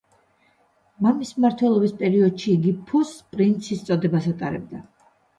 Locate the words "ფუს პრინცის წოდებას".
2.87-4.31